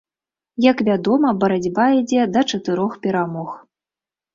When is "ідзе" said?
2.01-2.27